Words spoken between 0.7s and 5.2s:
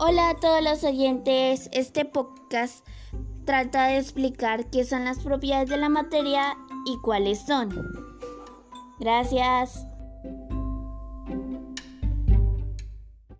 oyentes. Este podcast trata de explicar qué son las